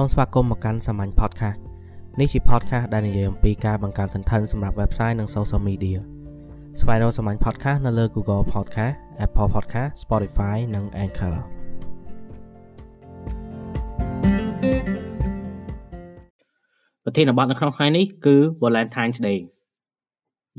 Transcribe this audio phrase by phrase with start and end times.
[0.00, 1.58] សូមស្វាគមន៍មកកាន់សាមញ្ញ podcast
[2.20, 5.98] នេះជា podcast ដែលនិយាយអំពីការបង្កើត content សម្រាប់ website និង social media
[6.80, 8.94] ស្វែងរកសាមញ្ញ podcast នៅលើ Google Podcast
[9.24, 11.36] Apple Podcast Spotify និង Anchor
[17.04, 19.38] ប្រធានបទនៅក្នុងថ្ងៃនេះគឺ Valentine's Day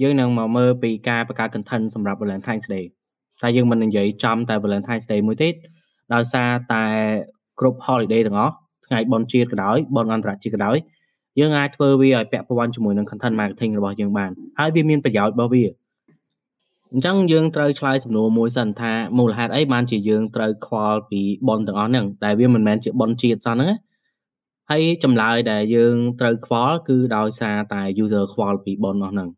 [0.01, 2.85] យើងនឹងមកមើលពីការបង្កើត content សម្រាប់ Valentine's Day
[3.41, 5.49] តែយើងមិននិយាយចំតែ Valentine's Day មួយទេ
[6.13, 6.85] ដោយសារតែ
[7.59, 8.60] គ្រប់ holiday ទាំងអស់
[8.91, 10.77] ថ្ងៃបុណ្យជាតិក៏ដោយបុណ្យអន្តរជាតិក៏ដោយ
[11.39, 15.65] យើងអាចធ្វើវាឲ្យពាក់ព័ន្ធជាមួយនឹង content marketing របស់យើងបានហើយវាមានប្រយោជន៍របស់វា
[16.91, 23.71] អញ្ចឹងយើងត្រូវឆ្លើយសំណួរមួយសិនថាមូលហេតុអីបានជាយើងត្រូវខ្វល់ពីបុណ្យទាំងអស់ហ្នឹងដែលវាមិនមែនជាបុណ្យជាតិសោះហ្នឹង
[24.71, 29.29] ហើយចម្លើយដែលយើងត្រូវខ្វល់គឺដោយសារតែ user ខ្វល់ពីបុណ្យអស់ហ្នឹង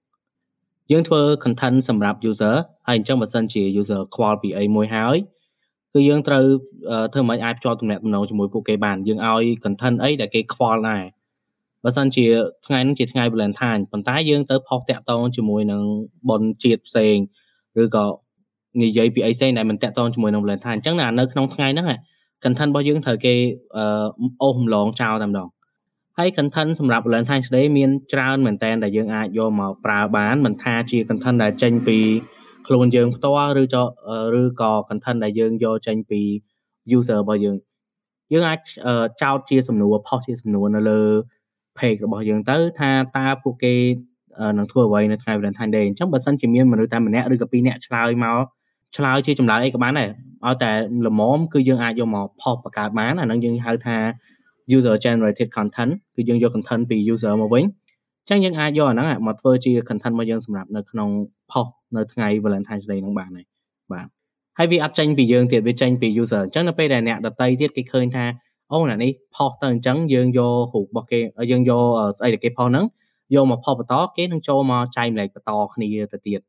[0.91, 2.55] យើងធ្វើ content សម្រាប់ user
[2.87, 5.17] ហើយអញ្ចឹងបើសិនជា user ខ្វល់ពីអីមួយហើយ
[5.93, 6.43] គឺយើងត្រូវ
[7.13, 11.03] ធ្វើមិនអាចភ្ជាប់ទំនាក់ទំនងជាមួយពួកគេបានយើងឲ្យ content អីដែលគេខ្វល់ដែរ
[11.83, 12.25] បើសិនជា
[12.67, 15.83] ថ្ងៃនេះជាថ្ងៃ Valentine ប៉ុន្តែយើងទៅផុសតាក់តងជាមួយនឹង
[16.29, 17.15] ប៉ុនជាតិផ្សេង
[17.83, 18.05] ឬក៏
[18.81, 21.87] និយាយពីអីផ្សេងដែលមិនតាក់ទងជាមួយនឹង Valentine អញ្ចឹងនៅក្នុងថ្ងៃហ្នឹង
[22.43, 23.33] content របស់យើងត្រូវគេ
[24.41, 25.47] អូសម្លងចោលតែម្ដង
[26.17, 31.99] ហើយ content សម្រាប់ Valentine Day មានច្រើនមែនតើដែលយើងអាចយកមកប្រើបានមិនថាជា content ដែលចេញពី
[32.67, 33.77] ខ្លួនយើងផ្ទាល់ឬច
[34.39, 36.21] ឬក៏ content ដែលយើងយកចេញពី
[36.97, 37.55] user របស់យើង
[38.33, 38.59] យើងអាច
[39.21, 41.01] ចោទជាសំណួរផុសជាសំណួរនៅលើ
[41.77, 43.75] page របស់យើងទៅថាតើពួកគេ
[44.57, 48.43] នឹងធ្វើអ្វីនៅថ្ងៃ Valentine Day អញ្ចឹងបើសិនជាមានមនុស្សតែម្នាក់ឬក៏ពីរនាក់ឆ្លើយមក
[48.97, 50.09] ឆ្លើយជាចម្លើយអីក៏បានដែរ
[50.45, 50.71] ឲ្យតែ
[51.07, 53.97] ល្មមគឺយើងអាចយកមកផុសបង្កើតបានអានឹងយើងហៅថា
[54.75, 61.09] user generated content គឺយើងយក content ពី user មកវិញអញ្ចឹងយើងអាចយកអាហ្នឹងមកធ្វើជា content របស់យើងសម្រាប់នៅក្នុង
[61.51, 63.45] ផុសនៅថ្ងៃ Valentine's Day ហ្នឹងបានហើយ
[63.93, 64.07] បាទ
[64.57, 68.25] ហើយវាអត់ចេញពីយើងទៀតវាចេញពី user អញ្ចឹងនៅពេលដែលអ្នកដតីទៀតគេឃើញថា
[68.71, 70.39] អូអ្នកនេះផុសទៅអញ្ចឹងយើងយ
[70.71, 71.19] ករូបរបស់គេ
[71.51, 71.83] យើងយក
[72.17, 72.85] ស្អីដែលគេផុសហ្នឹង
[73.35, 76.39] យកមកផុសបន្តគេនឹងចូលមកចែកម្លែកបន្តគ្នាទៅទៀត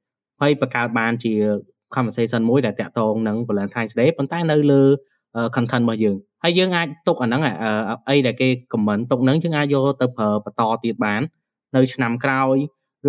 [0.41, 1.33] ហើយបង្កើតបានជា
[1.95, 4.83] conversation មួយដែលតាក់ទងនឹង Valentine's Day ប៉ុន្តែនៅលើ
[5.57, 7.43] content របស់យើងហើយយើងអាចទុកអាហ្នឹង
[8.09, 11.23] អីដែលគេ comment ទុកហ្នឹងយើងអាចយកទៅប្រើបន្តទៀតបាន
[11.77, 12.57] នៅឆ្នាំក្រោយ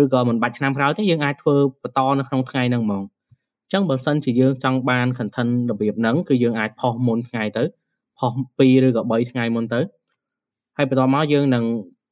[0.00, 3.02] ឬក៏មិនបាច់ឆ្នាំក្រោយទេយើងអាចធ្វើបន្តនៅក្នុងថ្ងៃហ្នឹងហ្មង
[3.64, 7.62] អញ្ចឹងបើសិនជាយើងចង់បាន content របៀបហ្នឹងគឺយើងអាចផុសមុនថ្ងៃទៅ
[8.18, 9.80] ផុស2ឬក៏3ថ្ងៃមុនទៅ
[10.76, 11.64] ហើយបន្ទាប់មកយើងនឹង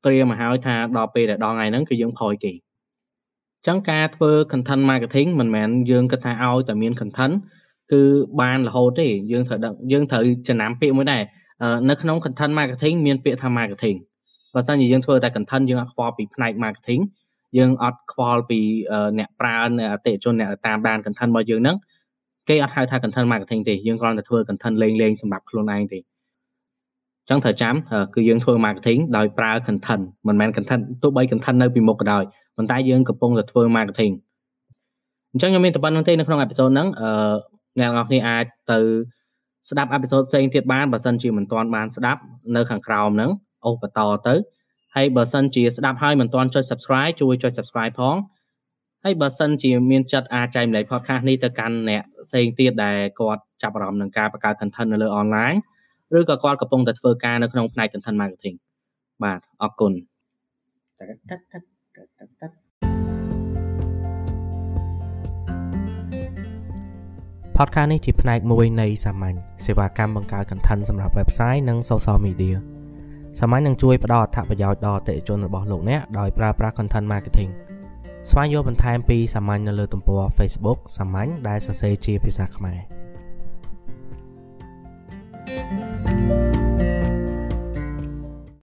[0.04, 7.34] ត្រៀមមកហើយថាដល់ពេលដែលដល់ថ្ងៃហ្នឹងគឺយើងផុសគេអញ្ចឹងការធ្វើ content marketing មិនមែនយើងគិតថាឲ្យតែមាន content
[7.92, 8.02] គឺ
[8.40, 9.58] បានរហូតទេយើងត្រូវ
[9.92, 11.22] យើងត្រូវចំណាំពាក្យមួយដែរ
[11.88, 13.96] នៅក្នុង content marketing មានពាក្យថា marketing
[14.54, 17.02] បើសិនជាយើងធ្វើតែ content យើងអត់ខ្វល់ពីផ្នែក marketing
[17.58, 18.60] យើងអត់ខ្វល់ពី
[19.18, 21.76] អ្នកប្រើអ្នកអតិថិជនអ្នកតាមដាន content របស់យើងហ្នឹង
[22.48, 25.98] គេអត់ហៅថា content marketing ទេយើងគ្រាន់តែធ្វើ content លេងលេងសម្រាប់ខ្លួនឯងទេ
[27.20, 27.74] អញ្ចឹងត្រូវចាំ
[28.14, 32.24] គឺយើងធ្វើ marketing ដោយប្រើ content មិនមែន content ទោះបី content នៅពីមុខក៏ដោយ
[32.56, 34.12] ប៉ុន្តែយើងកំពុងតែធ្វើ marketing
[35.32, 37.08] អញ្ចឹងខ្ញុំមានតែប៉ុណ្្នឹងទេនៅក្នុងអេពីសូតហ្នឹងអឺ
[37.80, 38.78] អ្នកនរគ្នាអាចទៅ
[39.68, 42.20] ស្ដាប់អេពីសូតផ្សេងទៀតបានបើសិនជាមិនទាន់បានស្ដាប់
[42.56, 43.30] នៅខាងក្រោមហ្នឹង
[43.66, 44.34] អូសបន្តទៅ
[44.96, 48.16] ហើយបើសិនជាស្ដាប់ហើយមិនទាន់ចុច Subscribe ជួយចុច Subscribe ផង
[49.04, 55.58] ហើយបើសិនជាមានចិត្តអាចចែកម្លែក podcast នេះទៅកាន់អ្នកផ្សេងទៀតដែលគាត់ចាប់អារម្មណ៍នឹងការបង្កើត content នៅលើ online
[56.18, 58.56] ឬក៏គាត់កំពុងតែធ្វើការនៅក្នុងផ្នែក content marketing
[59.24, 59.92] បាទអរគុណ
[67.58, 72.56] podcast នេះជាផ្នែកមួយនៃសាមញ្ញសេវាកម្មបង្កើត content សម្រាប់ website និង social media
[73.40, 77.50] សាមញ្ញនឹងជួយផ្ដល់អត្ថប្រយោជន៍ដល់អតិថិជនរបស់លោកអ្នកដោយប្រើប្រាស់ content marketing
[78.30, 82.80] ស្វែងយល់បន្ថែមពីសាមញ្ញនៅលើទំព័រ Facebook សាមញ្ញដែលសរសេរជាភាសាខ្មែរ
[86.04, 86.63] thank you